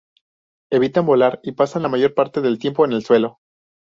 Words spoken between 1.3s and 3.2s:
y pasan la mayor parte del tiempo en el